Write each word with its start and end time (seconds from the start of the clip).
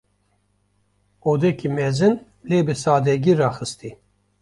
Odeke 1.29 1.69
mezin; 1.75 2.15
lê 2.49 2.59
bi 2.65 2.73
sadegî 2.83 3.33
raxistî. 3.41 3.89